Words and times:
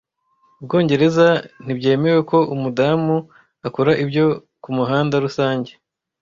Ubwongereza 0.59 1.27
ntibyemewe 1.63 2.19
ko 2.29 2.37
umudamu 2.55 3.15
akora 3.67 3.91
ibyo 4.03 4.25
kumuhanda 4.63 5.15
rusange 5.25 5.71